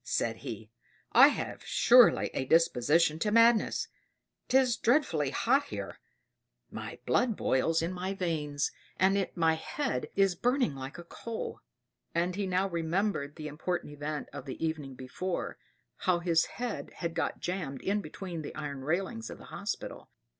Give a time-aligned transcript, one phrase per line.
[0.03, 0.71] sighed he.
[1.11, 3.87] "I have surely a disposition to madness
[4.47, 5.99] 'tis dreadfully hot here;
[6.71, 11.59] my blood boils in my veins and my head is burning like a coal."
[12.15, 15.59] And he now remembered the important event of the evening before,
[15.97, 20.09] how his head had got jammed in between the iron railings of the hospital.